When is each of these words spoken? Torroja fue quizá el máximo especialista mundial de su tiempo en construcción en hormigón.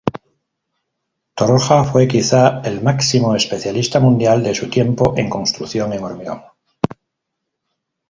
Torroja 1.35 1.83
fue 1.83 2.07
quizá 2.07 2.61
el 2.65 2.81
máximo 2.81 3.35
especialista 3.35 3.99
mundial 3.99 4.41
de 4.41 4.55
su 4.55 4.67
tiempo 4.67 5.13
en 5.15 5.29
construcción 5.29 5.93
en 5.93 6.03
hormigón. 6.03 6.41